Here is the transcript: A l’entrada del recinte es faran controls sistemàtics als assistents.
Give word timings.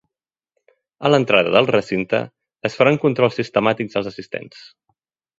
A 1.07 1.09
l’entrada 1.11 1.51
del 1.55 1.67
recinte 1.75 2.21
es 2.69 2.77
faran 2.79 2.97
controls 3.03 3.37
sistemàtics 3.41 3.99
als 4.01 4.09
assistents. 4.13 4.63